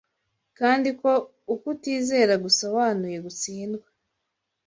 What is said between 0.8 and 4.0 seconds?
ko ukutizera gusobanuye gutsindwa